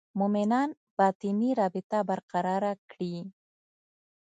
مومنان 0.19 0.69
باطني 0.97 1.49
رابطه 1.61 1.99
برقراره 2.09 2.71
کړي. 2.91 3.15